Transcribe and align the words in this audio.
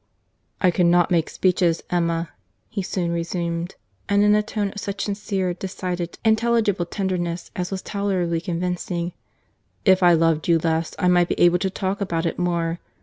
"I 0.61 0.71
cannot 0.71 1.11
make 1.11 1.29
speeches, 1.29 1.83
Emma:" 1.91 2.31
he 2.69 2.81
soon 2.81 3.11
resumed; 3.11 3.75
and 4.09 4.23
in 4.23 4.33
a 4.33 4.41
tone 4.41 4.69
of 4.71 4.79
such 4.79 5.03
sincere, 5.05 5.53
decided, 5.53 6.17
intelligible 6.25 6.87
tenderness 6.87 7.51
as 7.55 7.69
was 7.69 7.83
tolerably 7.83 8.41
convincing.—"If 8.41 10.01
I 10.01 10.13
loved 10.13 10.47
you 10.47 10.57
less, 10.57 10.95
I 10.97 11.07
might 11.07 11.27
be 11.29 11.39
able 11.39 11.59
to 11.59 11.69
talk 11.69 12.01
about 12.01 12.25
it 12.25 12.39
more. 12.39 12.79